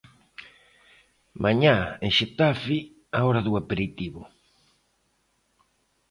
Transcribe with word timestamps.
Mañá 1.43 1.75
en 2.05 2.11
Xetafe 2.17 2.77
a 3.17 3.19
hora 3.27 3.41
do 3.47 3.53
aperitivo. 3.61 4.21